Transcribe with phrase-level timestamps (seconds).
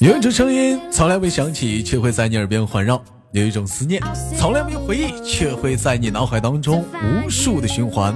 [0.00, 2.96] 有一种声音从来未响起，却会在你耳边环绕；
[3.32, 4.00] 有一种思念
[4.34, 8.14] 从来没回忆，却会在你脑海当中无数的循环。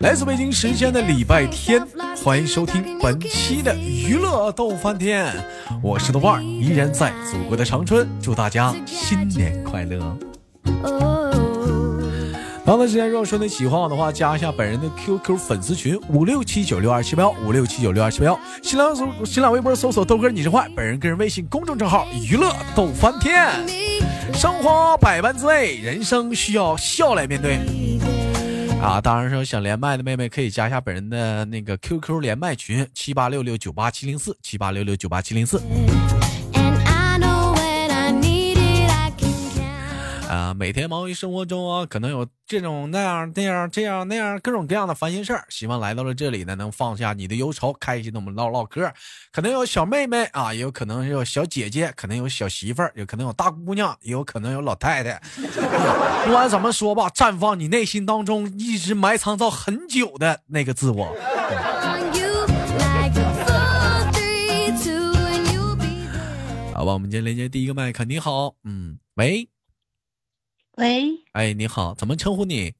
[0.00, 1.86] 来自北京时间的礼拜天，
[2.24, 5.32] 欢迎收听本期的娱乐逗翻天，
[5.80, 11.19] 我是豆瓣，依然在祖国的长春，祝大家新年快乐。
[12.64, 18.40] 长的时间，如果说你喜欢我的话，加一下本人的 QQ 粉丝群五六七九六二七八幺五六七九六二七八幺。
[18.62, 23.48] 新浪搜新浪微博搜索豆哥你是坏，本人个人微信公众账号娱乐逗翻天。
[24.32, 27.58] 生活百般滋味，人生需要笑来面对。
[28.80, 35.60] 啊，当然说想连麦的妹妹可以加一下本人的那个 QQ 连麦群七八六六九八七零四七八六六九八七零四。
[40.30, 45.44] 啊，每天忙于生活中啊，可能有这种那样那样这样那样各种各样的烦心事儿。
[45.48, 48.92] 希望来到了这里呢，能放下你的忧愁，开心的我们唠唠嗑。
[49.32, 55.20] 可能有小妹妹啊，也有可能有小姐姐，可能有小媳妇儿，有可能有大姑娘，也有可能有老太太。
[56.24, 61.06] 不管怎么说吧，绽放你内心当中一直埋藏到很久的那个自我。
[66.72, 69.48] 好吧，我们今天连接第一个麦克，你好，嗯，喂。
[70.80, 72.72] 喂，哎，你好，怎么称呼你？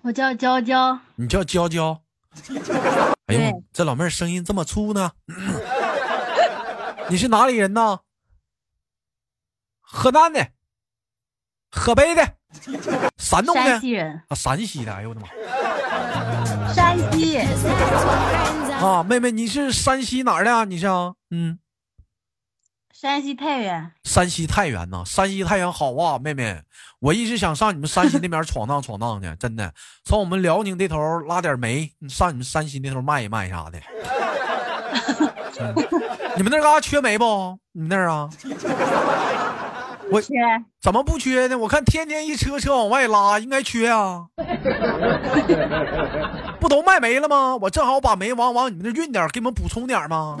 [0.00, 0.98] 我叫娇娇。
[1.16, 2.02] 你叫娇娇？
[3.28, 5.12] 哎呦，这老妹儿声音这么粗呢？
[7.10, 8.00] 你是哪里人呢？
[9.82, 10.52] 河南的，
[11.70, 12.36] 河北的，
[13.18, 13.62] 山东的。
[13.62, 14.94] 山西人啊，山西的。
[14.94, 16.72] 哎呦我的妈！
[16.72, 17.36] 山西。
[18.82, 20.64] 啊，妹妹，你是山西哪儿的？
[20.64, 20.86] 你是？
[21.28, 21.58] 嗯。
[23.00, 26.60] 山西太原，山西太原呐，山西太原好啊，妹妹，
[26.98, 29.72] 我一直想上你们山西那边闯荡闯荡去， 真的，
[30.04, 33.80] 从我们辽宁这头拉点煤，上你们山西那头卖一卖啥 的。
[36.36, 37.58] 你们那嘎缺煤不？
[37.72, 38.28] 你们那儿啊？
[40.12, 40.34] 我缺？
[40.82, 41.56] 怎么不缺呢？
[41.56, 44.26] 我看天天一车车往外拉，应该缺啊。
[46.60, 47.56] 不都卖煤了吗？
[47.62, 50.36] 我正好把煤往往你们那运点，给你们补充点吗？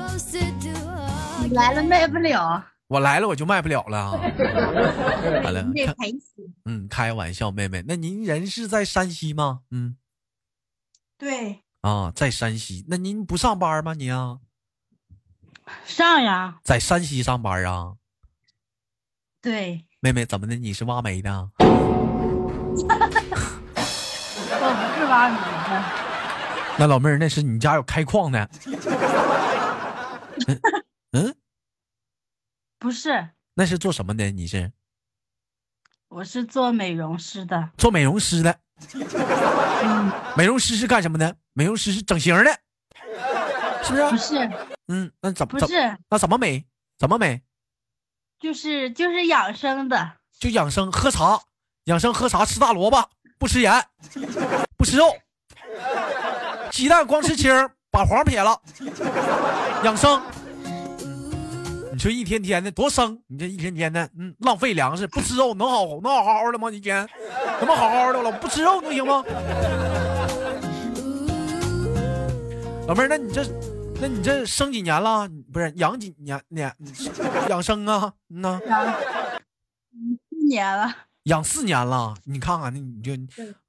[1.52, 4.12] 来了卖不了，我来了我就卖不了了。
[5.44, 5.66] 完了，
[6.64, 9.60] 嗯，开玩笑，妹妹，那您人是在山西吗？
[9.70, 9.96] 嗯，
[11.18, 11.60] 对。
[11.82, 13.94] 啊，在山西，那您不上班吗？
[13.94, 14.38] 你啊？
[15.84, 16.58] 上呀。
[16.62, 17.94] 在山西上班啊？
[19.40, 19.86] 对。
[20.00, 20.54] 妹妹，怎么的？
[20.56, 21.50] 你是挖煤的？
[24.62, 25.84] 我不是挖煤的。
[26.78, 28.48] 那老妹儿，那是你家有开矿的？
[30.46, 30.60] 嗯，
[32.80, 34.30] 不是，那是做什么的？
[34.30, 34.72] 你是？
[36.08, 37.70] 我是做美容师的。
[37.76, 38.58] 做美容师的。
[38.94, 41.36] 嗯 美容师是干什么的？
[41.52, 42.58] 美容师是整形的，
[43.84, 44.10] 是不是？
[44.10, 44.50] 不是。
[44.88, 45.58] 嗯，那怎么？
[45.60, 45.98] 不是。
[46.08, 46.64] 那怎么美？
[46.98, 47.42] 怎么美？
[48.38, 50.12] 就是就是养生的。
[50.38, 51.38] 就养生，喝茶，
[51.84, 53.84] 养生喝茶，吃大萝卜，不吃盐，
[54.78, 55.14] 不吃肉，
[56.72, 57.52] 鸡蛋光吃青，
[57.90, 58.58] 把黄撇了，
[59.84, 60.22] 养生。
[62.00, 66.70] 你说一天天的多生，你这一天天的，嗯，浪费粮食，不吃肉能好能好好的吗？
[66.70, 67.06] 一天
[67.58, 68.32] 能不好好的了？
[68.40, 69.22] 不吃肉能行吗？
[72.88, 73.44] 老妹儿，那你这，
[74.00, 75.28] 那你这生几年了？
[75.52, 76.74] 不是养几年年
[77.50, 78.14] 养生啊？
[78.30, 78.58] 嗯呐，
[80.30, 82.14] 四年了，养四年了。
[82.24, 83.12] 你看看，那你就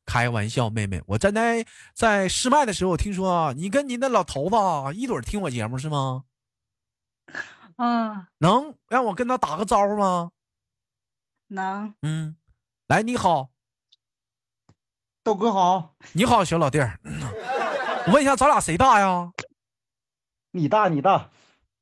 [0.06, 4.56] 开玩笑，妹妹，我站在在试麦的时候，我听说你跟你那老头子
[4.96, 6.24] 一准听我节目是吗？
[7.78, 10.32] 嗯，能让我跟他打个招呼吗？
[11.48, 11.94] 能。
[12.02, 12.36] 嗯，
[12.88, 13.50] 来，你好，
[15.24, 17.00] 豆哥好，你好，小老弟儿。
[18.08, 19.32] 我问一下，咱俩谁大呀？
[20.52, 21.30] 你大，你大。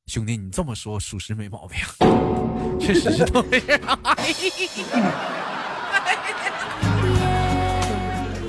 [0.07, 1.79] 兄弟，你这么说属实没毛病，
[2.79, 3.99] 确实是这样。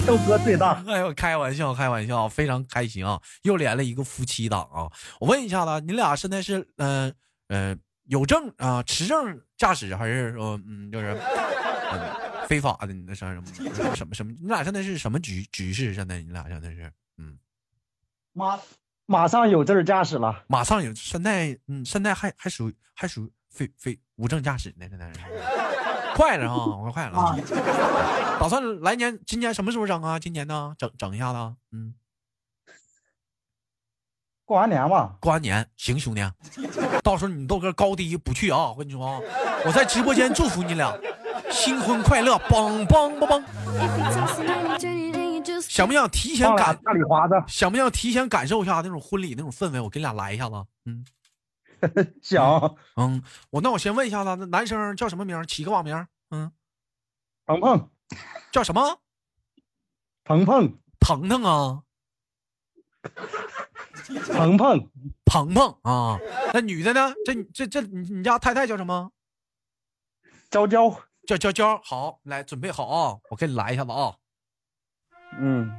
[0.07, 0.83] 豆哥最大。
[0.89, 3.21] 哎呦，开玩笑，开玩笑，非常开心啊！
[3.43, 4.91] 又连了一个夫妻档啊！
[5.21, 7.09] 我问一下子，你俩现在是嗯？
[7.09, 7.13] 呃，
[8.05, 11.17] 有证啊，持证驾驶还是说，嗯，就是
[11.93, 12.93] 嗯，非法的？
[12.93, 14.33] 你那啥什么什么什么？
[14.41, 15.95] 你俩现在是什么局局势？
[15.95, 17.39] 现在你俩现在是嗯，
[18.33, 18.59] 马
[19.07, 24.87] 马上有证驾驶了，马上有，现在嗯，现在还还属于还属于非非无证驾驶呢？
[24.89, 25.21] 现在是
[26.17, 27.37] 快了啊，我快了，
[28.41, 30.19] 打算来年今年什么时候整啊？
[30.19, 31.95] 今年呢，整整一下子，嗯。
[34.51, 36.21] 过完年吧，过完年行，兄弟，
[37.05, 38.71] 到时候你豆哥高低不去啊！
[38.71, 39.21] 我跟你说啊，
[39.65, 40.93] 我在直播间祝福你俩
[41.53, 43.45] 新婚快乐，梆梆梆
[44.81, 45.61] 梆。
[45.61, 47.35] 想不想提前感大礼花子？
[47.47, 49.79] 想不想提前感受一下那种婚礼那种氛围？
[49.79, 51.05] 我给你俩来一下子，嗯，
[52.21, 55.41] 想嗯，我那我先问一下子，那男生叫什么名？
[55.47, 55.95] 起个网名。
[56.33, 56.51] 嗯，
[57.47, 57.89] 鹏鹏
[58.51, 58.99] 叫什么？
[60.25, 61.83] 鹏鹏腾腾啊，
[64.33, 64.89] 鹏鹏
[65.25, 66.19] 鹏鹏啊。
[66.53, 67.13] 那女的呢？
[67.25, 69.11] 这这这，你你家太太叫什么？
[70.51, 70.91] 娇娇，
[71.27, 71.81] 叫娇娇。
[71.85, 74.15] 好，来准备好啊，我给你来一下子啊。
[75.39, 75.71] 嗯，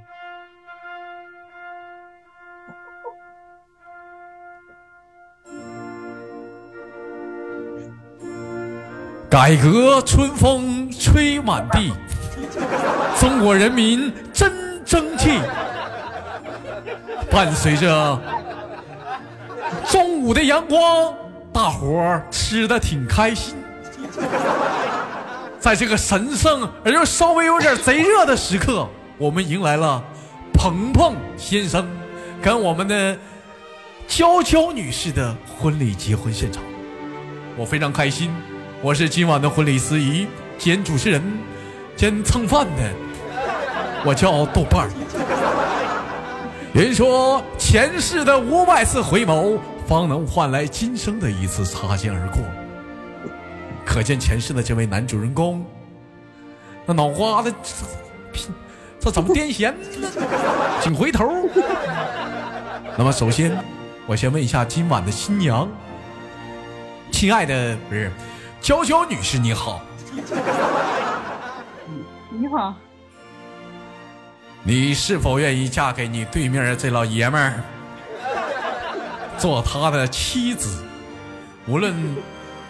[9.30, 11.92] 改革春风吹满地，
[13.20, 15.32] 中国人民真争气。
[17.32, 18.22] 伴随着
[19.90, 21.14] 中午的阳光，
[21.54, 23.56] 大伙儿吃的挺开心。
[25.58, 28.86] 在这个神圣而又稍微有点贼热的时刻，
[29.18, 30.04] 我们迎来了
[30.54, 31.88] 鹏鹏先生
[32.42, 33.18] 跟我们的
[34.08, 36.62] 娇娇女士的婚礼结婚现场。
[37.56, 38.30] 我非常开心，
[38.82, 41.24] 我是今晚的婚礼司仪兼主持人
[41.96, 42.92] 兼蹭饭的，
[44.04, 44.90] 我叫豆瓣儿。
[46.74, 52.42] 人说前世的五百次回眸，方能换来今生的一次擦肩而过。
[53.86, 55.66] 可见前世的这位男主人公，
[56.86, 57.54] 那脑瓜子
[59.02, 60.08] 这怎么癫痫呢？
[60.82, 61.30] 请回头。
[62.98, 63.62] 那么首先，
[64.08, 65.68] 我先问一下今晚的新娘，
[67.12, 68.10] 亲爱的不是
[68.62, 69.82] 娇娇女士，你好，
[72.30, 72.74] 你好，
[74.64, 77.64] 你是否愿意嫁给你对面的这老爷们儿，
[79.36, 80.86] 做他的妻子？
[81.66, 81.96] 无论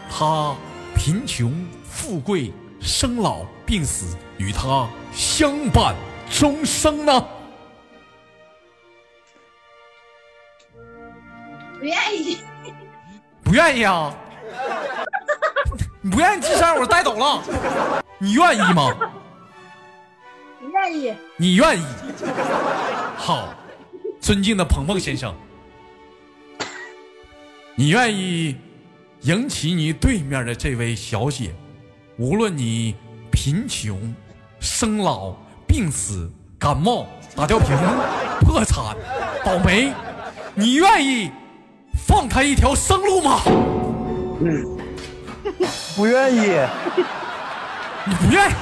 [0.09, 0.55] 他
[0.95, 1.53] 贫穷、
[1.83, 5.93] 富贵、生老病死，与他相伴
[6.29, 7.27] 终生呢？
[11.77, 12.37] 不愿意，
[13.43, 14.15] 不愿意啊？
[16.01, 17.43] 你 不愿意，这声我带走了。
[18.17, 18.93] 你愿意吗？
[20.81, 21.83] 不愿意，你愿意？
[23.15, 23.53] 好，
[24.19, 25.31] 尊敬的鹏鹏先生，
[27.75, 28.55] 你愿意
[29.21, 31.53] 迎娶你对面的这位小姐，
[32.17, 32.95] 无论你
[33.31, 34.15] 贫穷、
[34.59, 35.35] 生老、
[35.67, 37.05] 病死、感冒、
[37.35, 37.77] 打吊瓶、
[38.39, 38.95] 破产、
[39.45, 39.93] 倒霉，
[40.55, 41.29] 你愿意
[42.07, 43.41] 放她一条生路吗？
[44.43, 44.77] 嗯
[45.95, 46.39] 不愿意，
[48.07, 48.53] 你不愿意？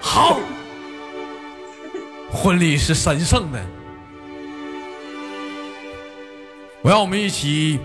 [0.00, 0.40] 好，
[2.32, 3.58] 婚礼是神圣的，
[6.82, 7.80] 我让我们一起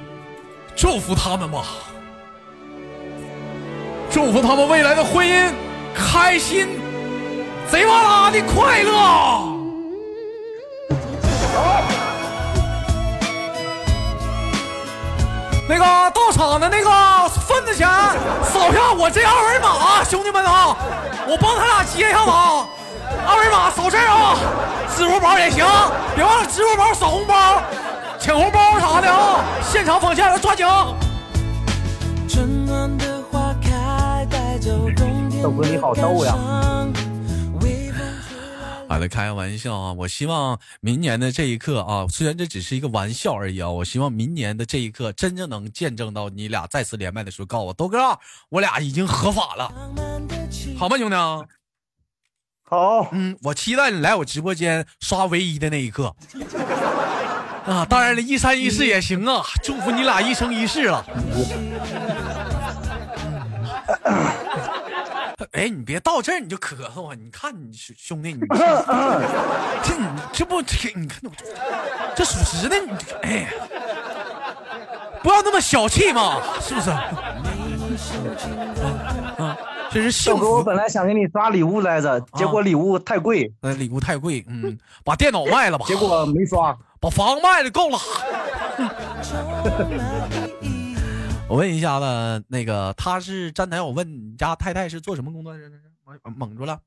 [0.75, 1.66] 祝福他们吧，
[4.12, 5.51] 祝福他们未来的婚姻
[5.95, 6.68] 开心，
[7.69, 9.50] 贼哇啦的快乐。
[15.68, 17.88] 那个到场的那个份子钱，
[18.44, 20.75] 扫下我这二维码，兄弟们啊，
[21.28, 22.68] 我帮他俩接一下子啊，
[23.25, 24.37] 二维码扫这儿啊，
[24.95, 25.65] 支付宝也行，
[26.15, 27.61] 别忘了支付宝扫红包、
[28.19, 30.65] 抢红包啥的啊，现场奉献了抓紧。
[32.27, 36.35] 春暖的花开，带走冬天豆哥你好逗呀
[37.61, 37.97] 微风
[38.27, 38.37] 吹
[38.89, 39.94] 好的，开个玩笑啊！
[39.94, 49.71] 我希望明年的这一刻啊，虽然这只是一个玩笑而已啊，我希望明年的这一刻真正能见证到你俩再次连麦的时候，告诉我豆哥，我俩已经合法了，
[50.77, 51.15] 好吗，兄弟？
[52.73, 56.15] 好，嗯，我期待你来我直播间刷唯一的那一刻。
[57.68, 61.06] 啊，当然了，一三一四也行啊，祝福你俩一生一世了。
[65.51, 67.15] 哎，你别到这儿你就咳嗽啊！
[67.15, 68.39] 你看你兄兄弟，你
[69.83, 71.31] 这你这不这你看我
[72.15, 73.49] 这属实的，你哎呀，
[75.21, 76.89] 不要那么小气嘛，是不是？
[79.37, 79.56] 啊，
[79.94, 80.64] 这是幸豆哥，我。
[80.64, 86.76] 本来想给你刷礼物来着，结果礼物太贵，呃，礼物太贵，嗯，把电脑卖了吧，结果没刷。
[87.00, 88.00] 把房卖了够了。
[91.47, 95.59] 我问一下子，那个他是站台，我问你家太太是做什么工作的？
[96.23, 96.80] 蒙蒙住了。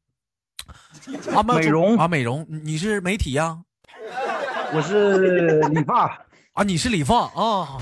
[1.32, 3.56] 啊，美容啊，美容，你是媒体呀、
[4.74, 6.18] 我是理发，
[6.54, 6.64] 啊？
[6.64, 7.78] 你是理发啊？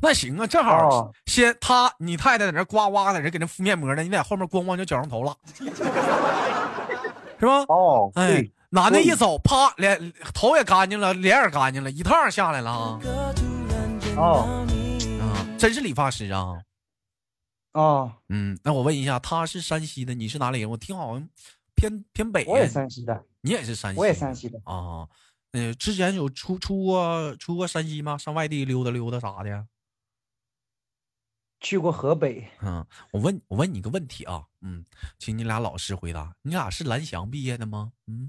[0.00, 5.36] 那行啊，正好哦先他你太太在那呱呱在那给那敷面膜呢，你在后面咣咣就绞上头了，
[7.38, 7.64] 是吧？
[7.68, 13.00] 哦，哎，，男的一走，啪，脸头也干净了，脸也干净了，一趟下来了啊
[14.16, 14.66] 哦，
[15.20, 15.46] 啊！
[15.58, 16.58] 真是理发师啊？
[17.72, 20.68] 哦，嗯，那我问一下，他是山西的，你是哪里人？
[20.68, 21.28] 我听好像
[21.74, 22.44] 偏偏北。
[22.46, 24.00] 我也山西的，你也是山西？
[24.00, 25.06] 我也山西的，啊。
[25.52, 28.18] 嗯、之前有出出过出过山西吗？
[28.18, 29.66] 上外地溜达溜达啥的？
[31.60, 34.84] 去过河北，嗯，我问我问你个问题啊，嗯，
[35.18, 37.92] 请你俩老实回答，你俩是蓝翔毕业的吗？
[38.08, 38.28] 嗯，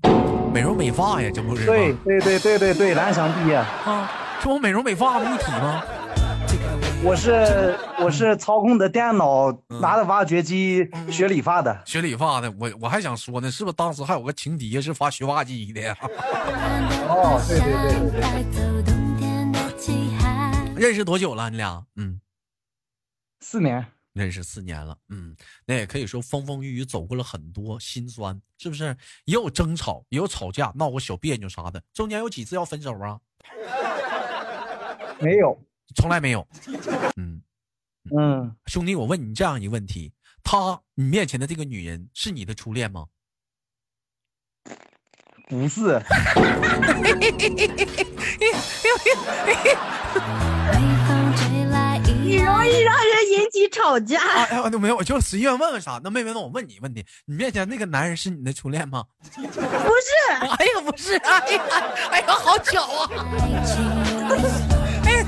[0.53, 1.68] 美容美发呀，这不是吗？
[1.68, 3.56] 对对对对对对，蓝翔毕业。
[3.56, 5.25] 啊，这不美容美发的？
[5.25, 5.84] 一体吗？
[7.05, 11.81] 我是我是操控的电脑，嗯拿着挖掘机学理发的。
[11.86, 15.98] 学理发的，我我还想说呢，是不是当时还有个情敌是发学挖机的呀？
[17.10, 17.74] 哦，对对
[18.12, 18.83] 对对
[20.75, 21.50] 对， 认识多久了？
[21.50, 21.86] 你俩？
[21.98, 22.19] 嗯，
[23.41, 23.86] 四年。
[24.13, 24.95] 认识四年了。
[25.10, 28.95] 嗯，那也可以说风风雨雨走过了很多心酸，是不是？
[29.25, 31.81] 也有争吵，也有吵架，闹过小别扭啥的。
[31.93, 33.19] 中间有几次要分手啊？
[35.19, 35.60] 没有。
[35.95, 36.47] 从来没有。
[37.17, 37.41] 嗯，
[38.17, 40.12] 嗯，兄弟，我问你这样一个问题：
[40.43, 43.05] 他，你面前的这个女人是你的初恋吗？
[45.50, 46.01] 不是。
[52.25, 54.21] 你容易让人引起吵架。
[54.21, 56.00] 啊，哎，没有，我就随便问问啥。
[56.03, 59.03] 那妹妹，那我问你问题：你面前那个男人是你的初恋吗？
[59.35, 59.51] 不是，
[60.39, 61.63] 哎呀，不是，哎呀，
[62.09, 63.09] 哎呀，好巧啊！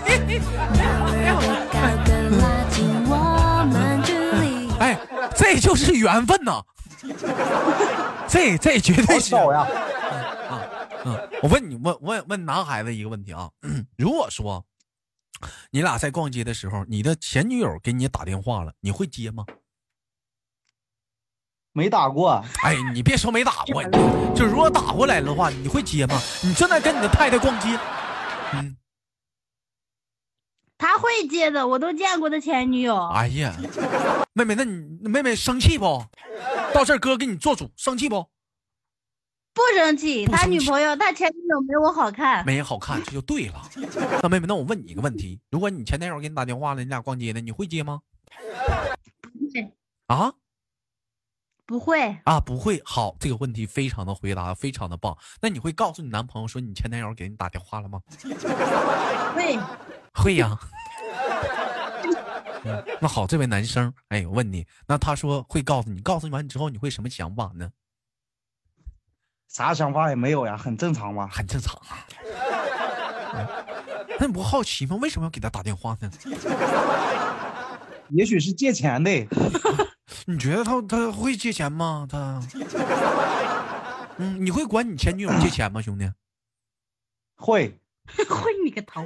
[4.80, 4.98] 哎，
[5.36, 6.62] 这就是缘分呐！
[8.28, 9.68] 这这绝对是好巧呀！
[11.06, 13.50] 嗯，我问你，问问问男孩子一个问题啊，
[13.98, 14.66] 如果说
[15.72, 19.46] 你俩在逛街的时候，你的前女友给你打电话了，你会接吗？
[21.72, 22.44] 没打过。
[22.64, 23.84] 哎，你别说没打过，
[24.36, 26.20] 就如果打过来的话，你会接吗？
[26.44, 27.78] 你正在跟你的太太逛街，
[28.54, 28.76] 嗯，
[30.96, 32.96] 他会接的，我都见过的前女友。
[33.08, 33.54] 哎呀，
[34.32, 36.02] 妹妹，那你妹妹生气不？
[36.74, 38.26] 到这儿哥给你做主，生气不？
[39.54, 42.46] 不生气，他女朋友，他前女友没我好看。
[42.46, 43.62] 没人好看，这就对了。
[44.24, 48.00] 那妹妹，那我问你一个问题：如果你前男友给你打电话了，你俩逛街呢，你会接吗？
[49.28, 49.74] 不会
[50.08, 50.34] 啊
[51.66, 52.82] 不会，啊，不会。
[52.86, 55.18] 好，这个问题非常的回答，非常的棒。
[55.42, 58.00] 那你会告诉你男朋友说你前男友给你打电话了吗？
[59.36, 59.60] 会，
[60.14, 60.58] 会呀。
[62.66, 67.70] 嗯 那好，这位男生，哎，我问你，那他说会告诉你，告诉你完之后，你会什么想法呢？
[69.48, 71.28] 啥想法也没有呀，很正常嘛。
[71.28, 72.06] 很正常啊。
[73.34, 73.48] 嗯
[74.18, 74.96] 那你不好奇吗？
[75.02, 76.10] 为什么要给他打电话呢？
[78.10, 79.12] 也许是借钱的。
[80.26, 82.08] 你觉得他他会借钱吗？
[82.10, 82.42] 他，
[84.18, 86.10] 嗯，你会管你前女友借钱吗，兄弟？
[87.36, 87.78] 会。
[88.30, 89.04] 会你个头！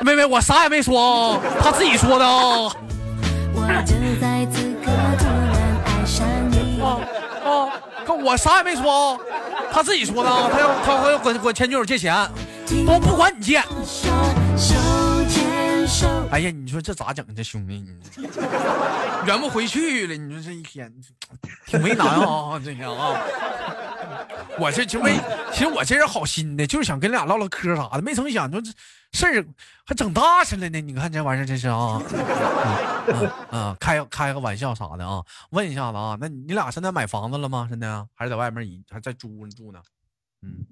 [0.00, 2.72] 妹妹，我啥也没说啊，他自己说的啊。
[3.54, 6.80] 我就在此刻突然爱上你。
[6.80, 7.00] 啊
[7.44, 7.48] 啊！
[8.06, 9.20] 可我啥也没说啊，
[9.72, 10.48] 他自己说的啊。
[10.52, 12.14] 他要他要管管前女友借钱，
[12.86, 13.62] 都不管你借。
[16.30, 17.24] 哎呀，你说这咋整？
[17.34, 18.26] 这兄弟，你
[19.26, 20.14] 圆不回去了。
[20.14, 20.92] 你说这一天
[21.66, 23.18] 挺为难啊， 这个啊。
[24.58, 25.18] 我这就没，
[25.52, 28.70] 其实我这人好心的，就是想跟俩唠唠嗑啥的，没成想就这
[29.12, 29.46] 事儿
[29.86, 30.80] 还整大事了呢。
[30.80, 32.02] 你看这玩意儿真是啊，
[33.50, 35.24] 啊 啊，开开个玩笑啥的啊。
[35.50, 37.66] 问一下子啊，那你俩现在买房子了吗？
[37.70, 39.80] 现在啊还是在外面一还在租住呢？
[40.42, 40.66] 嗯，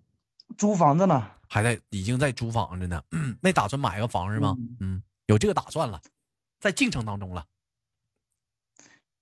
[0.58, 1.26] 租房子呢。
[1.48, 3.00] 还在已经在租房子呢。
[3.40, 4.56] 没打算买个房是吗？
[4.80, 6.00] 嗯，有这个打算了，
[6.60, 7.44] 在进程当中了。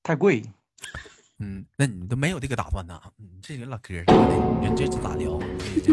[0.03, 0.43] 太贵。
[1.39, 3.01] 嗯，那你都没有这个打算呢？
[3.19, 5.39] 嗯，这人老嗑啥的，你说这这咋聊？
[5.59, 5.93] 这这，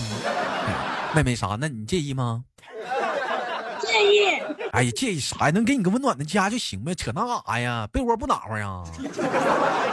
[0.00, 1.56] 嗯，妹妹啥？
[1.58, 2.44] 那你介意吗？
[3.80, 4.26] 介意。
[4.72, 5.50] 哎呀，介意啥呀？
[5.50, 7.86] 能给你个温暖的家就行呗，扯那干啥呀？
[7.92, 8.82] 被窝不暖和呀？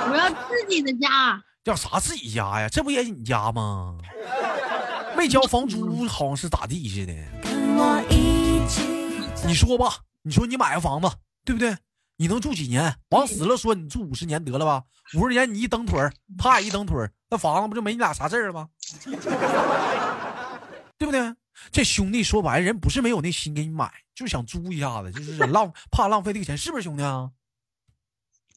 [0.09, 1.41] 我要自己的家。
[1.63, 2.67] 要啥自己家呀？
[2.69, 3.97] 这不也你家吗？
[5.15, 7.13] 没交房租，好像是咋地似的。
[7.43, 8.36] 跟我一起。
[9.47, 11.09] 你说吧，你说你买个房子，
[11.45, 11.75] 对不对？
[12.17, 12.97] 你能住几年？
[13.11, 14.83] 往死了说，你住五十年得了吧？
[15.13, 18.67] 五十年你一蹬腿儿，他也一蹬腿儿，那房子不就没你俩啥事儿了吗？
[20.97, 21.33] 对不对？
[21.71, 27.31] 这兄弟说白了，人不是没有那心给你买，就是想租一下子，就是 浪怕浪费这个钱，是不是兄弟啊？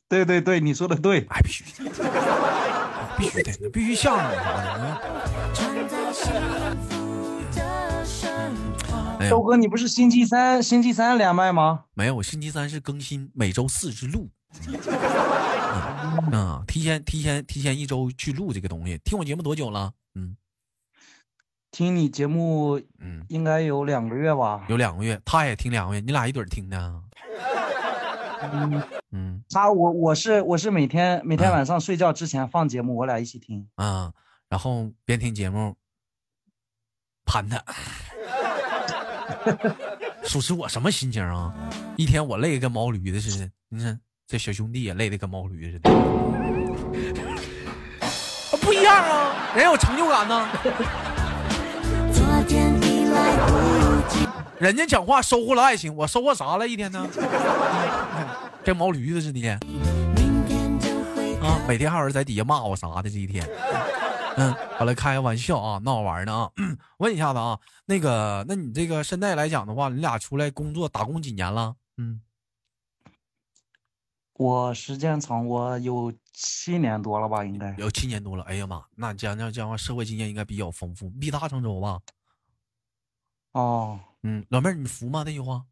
[0.09, 1.25] 对对对，你说的对。
[1.30, 1.70] 哎，必须的，
[3.16, 4.37] 必须的，必须向着你
[5.54, 6.59] 啥的
[9.20, 9.26] 旁。
[9.26, 11.84] 哎呀豆哥，你不是星期三星期三连麦吗？
[11.94, 14.28] 没有，我星期三是更新，每周四是录。
[16.32, 18.98] 嗯 啊，提前提前提前一周去录这个东西。
[19.04, 19.92] 听我节目多久了？
[20.14, 20.36] 嗯
[21.70, 24.66] 听你节目嗯，应该有两个月吧？
[24.68, 27.02] 有两个月，他也听两个月，你俩一对儿听的？
[28.52, 33.68] 嗯， 嗯他我我是我是每天每天晚上睡觉之前放节目，我俩一起听。
[33.76, 34.12] 啊，
[34.48, 35.76] 然后边听节目
[37.24, 37.62] 盘他。
[40.25, 41.52] 属实，我什么心情啊？
[41.96, 43.50] 一天我累得跟毛驴子似的。
[43.68, 45.90] 你看这小兄弟也累得跟毛驴似的，
[48.00, 50.49] 啊不一样啊，人有成就感呢。
[52.12, 54.26] 昨天已来不及，
[54.58, 56.68] 人家讲话收获了爱情，我收获啥了？
[56.68, 57.06] 一天呢？
[58.62, 59.58] 跟毛驴子似的！
[61.66, 63.49] 每天还有人在底下骂我啥的，这一天。
[64.37, 66.52] 嗯，好了，开个玩笑啊，闹着玩呢啊。
[66.99, 71.76] 问一下子啊，那个，那你这个现在来讲的话，你俩出来工作打工几年了？
[71.96, 72.20] 嗯，
[74.34, 77.75] 我时间长，我有七年多了吧，应该。
[77.76, 78.44] 有七年多了。
[78.44, 82.00] 哎呀妈，那讲讲讲话，社会经验应该比较丰富，比他成熟吧？
[83.52, 85.22] 哦，嗯，老妹儿，你服吗？
[85.26, 85.64] 那句话？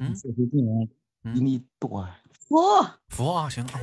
[0.00, 0.88] 嗯 社会经验
[1.32, 2.06] 比你多。
[2.48, 2.56] 服，
[3.08, 3.64] 服啊，行。
[3.64, 3.80] 啊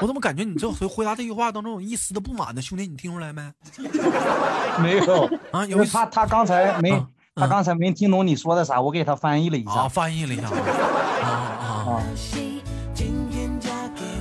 [0.00, 2.62] 我怎么感觉你这回回答这句话当中有一丝的不满呢？
[2.62, 3.42] 兄弟，你听出来没？
[4.80, 9.88] 没有，啊，因为他他刚才没啊他刚才没听懂你说的啥，我给他翻译了一下啊，下。
[9.88, 12.02] 翻译了一下 啊啊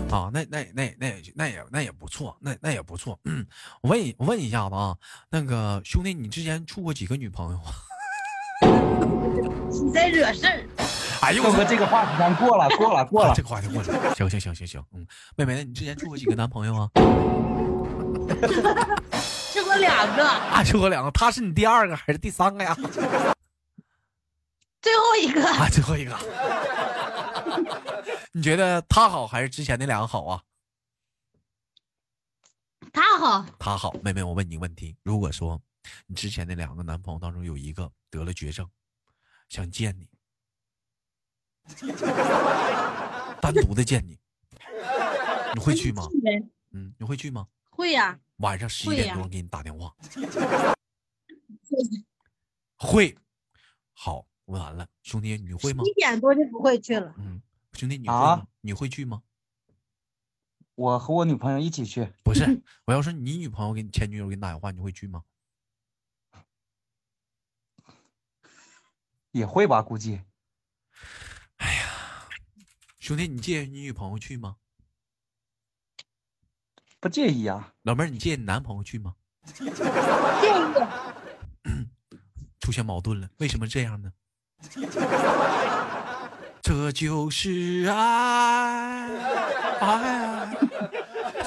[0.10, 3.20] 啊，那那那那也那也那也不错，那那也不错。
[3.26, 3.46] 嗯，
[3.84, 4.96] 我问问一下子啊，
[5.30, 7.72] 那个兄弟，你之前处过几个女朋友啊？
[9.70, 10.64] 你在惹事儿。
[11.22, 13.44] 哎呦哥哥，这个话题咱 过了，过了，过了啊这。
[13.44, 14.16] 个话题过了。
[14.16, 15.06] 行行行行行，嗯，
[15.36, 16.90] 妹妹，那你之前处过几个男朋友啊？
[19.54, 22.76] 处过两个，啊，处过两个，他是你第二个还是第三个呀？
[24.82, 26.16] 最后一个啊，最后一个。
[28.32, 30.42] 你觉得他好还是之前那两个好啊？
[32.94, 35.60] 他好，他好，妹妹，我问你个问题：如果说
[36.06, 38.68] 你之前那两个男朋友当中有一个得了绝症，
[39.50, 40.08] 想见你，
[43.42, 44.18] 单独的见你，
[45.54, 46.08] 你会去吗？
[46.72, 47.48] 嗯，你会去吗？
[47.70, 49.96] 会呀、晚上十一点多给你打电话，
[52.78, 53.16] 会。
[53.94, 55.84] 好，问完了，兄弟，你会吗？
[55.86, 57.14] 一点多就不会去了。
[57.18, 57.42] 嗯，
[57.74, 58.48] 兄弟，你会啊吗？
[58.62, 59.22] 你会去吗？
[60.76, 65.24] 我和我女朋友一起去，不是， 我要是你女朋友给你前女友给你打电话，你会去吗？
[69.32, 70.22] 也会吧，估计
[73.08, 74.58] 兄弟，你介意你女朋友去吗？
[77.00, 77.72] 不介意啊。
[77.84, 79.14] 老妹儿，你介意你男朋友去吗？
[79.46, 79.70] 介意
[82.60, 84.12] 出现矛盾了，为什么这样呢？
[86.62, 89.08] 这就是爱，
[89.80, 90.58] 爱，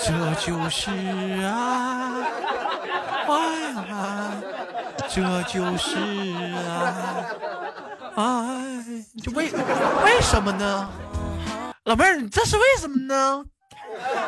[0.02, 0.90] 这就是
[1.44, 2.24] 爱，
[3.28, 4.40] 爱，
[5.10, 5.98] 这就是
[6.54, 7.26] 爱，
[8.16, 10.90] 爱，就为为什么呢？
[11.90, 13.44] 老妹儿，你这是为什么呢？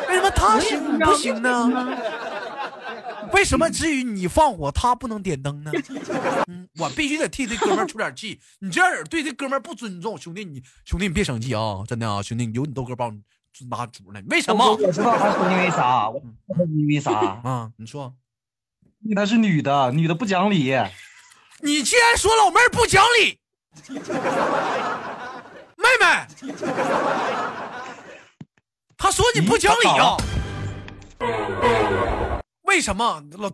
[0.09, 1.97] 为什么他行你不行呢？
[3.33, 5.71] 为什么至于你放火，他不能点灯呢？
[6.51, 8.41] 嗯，我必须得替这哥们儿出点气。
[8.59, 13.23] 你这样人对这哥们儿不尊重，兄弟你兄弟你别生气啊，真的啊，兄弟有你豆哥帮你
[13.71, 14.21] 拿主呢。
[14.29, 16.11] 为什么我我知道他是因为啥，
[16.67, 17.13] 因为啥，
[17.45, 17.71] 啊？
[17.77, 18.13] 你说，
[19.05, 20.75] 因为她是女的，女的不讲理。
[21.61, 23.39] 你既然说老妹儿不讲理，
[26.03, 26.55] 妹妹，
[28.97, 30.17] 他说你不讲理啊？
[32.63, 33.49] 为什么老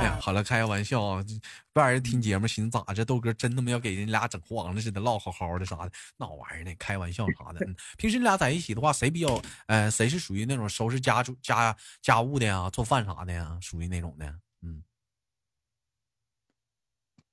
[0.00, 1.24] 哎呀，好了，开个玩笑啊！
[1.72, 6.74] 不让人听节目，寻思咋这豆哥真他妈要给人俩整黄了似的，唠好好的啥的，闹玩意儿呢？
[6.78, 7.66] 开玩笑啥的。
[7.96, 14.26] 平时你俩在一起的话，谁比较呃，谁是属于那种收拾家主家家务的呀，做饭啥的呀，属于那种的？
[14.62, 14.82] 嗯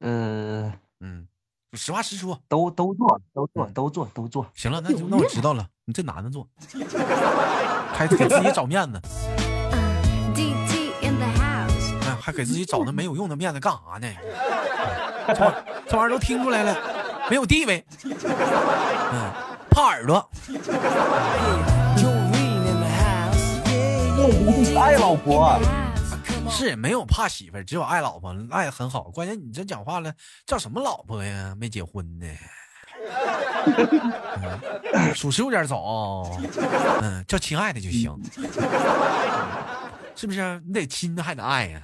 [0.05, 1.27] 呃，嗯，
[1.73, 2.39] 实话实说。
[2.47, 4.45] 都都做，都做，都做，都做。
[4.53, 6.47] 行了，那就那我知道了，你这男的做，
[7.91, 9.01] 还给自己找面子
[10.35, 14.07] ，DT in the house，哎，还给自己找那没有用的面子干啥呢？
[15.33, 16.77] 这玩这玩意儿都听出来了，
[17.29, 18.13] 没有地位，嗯，
[19.71, 20.29] 怕耳朵。
[21.97, 23.57] Jolene in the house.
[23.65, 24.79] Yeah, yeah.
[24.79, 25.57] 爱 老婆，
[26.49, 29.03] 是没有怕媳妇，只有爱老婆，爱很好。
[29.03, 30.13] 关键你这讲话了，
[30.45, 31.55] 叫什么老婆呀？
[31.59, 32.25] 没结婚呢，
[35.13, 36.29] 属实有点早。
[37.01, 38.17] 嗯，叫亲爱的就行，
[40.15, 40.61] 是不是？
[40.65, 41.81] 你得亲还得爱呀、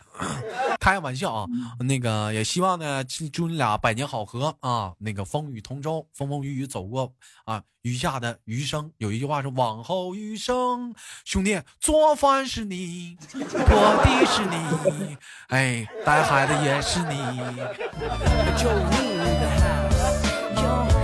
[0.82, 1.46] 开个玩笑啊，
[1.80, 4.94] 那个也希望呢，祝你俩百年好合啊！
[4.98, 7.14] 那个风雨同舟，风风雨雨走过
[7.46, 15.18] 啊，余下的余生有一句话是往后余生，兄弟，做饭是你，拖地是你，
[15.50, 17.16] 哎，带孩子也是你。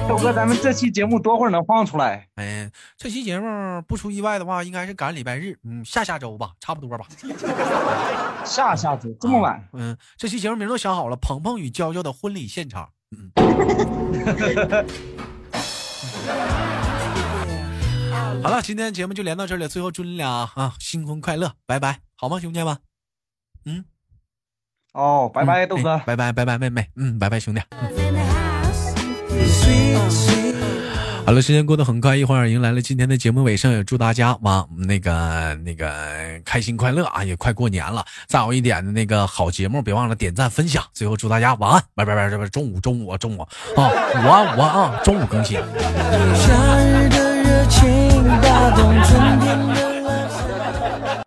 [0.08, 2.30] 豆哥，咱们这期节目多会儿能放出来？
[2.36, 7.06] 哎，这期节目不出意外的话，应该是赶礼拜日，嗯，下下周吧，差不多吧。
[8.46, 9.68] 下下周这么晚？
[9.74, 12.86] 嗯，这期节目名都想好了，《鹏鹏与娇娇的婚礼现场》。
[13.18, 13.32] 嗯。
[18.42, 19.70] 好了，今天节目就连到这里了。
[19.70, 22.78] 最后祝你俩啊新婚快乐，拜拜，好吗，兄弟们？
[23.66, 23.84] 嗯，
[24.94, 27.62] 哦，拜拜，豆哥哎，拜拜，拜拜，妹妹，嗯，拜拜，兄弟。
[31.26, 35.92] 好了，时间过得很快，一会儿迎来了今天的节目尾声，也祝大家哇那个那个
[36.46, 37.22] 开心快乐啊！
[37.22, 40.82] 也快过年了，再有一点的那个好节目，别忘了点赞分享。
[40.94, 43.82] 最后祝大家晚安，拜拜拜，拜中午中午中午啊，午
[44.26, 45.60] 安午安啊，中午更新。
[45.60, 49.87] 夏日的热情打动春天的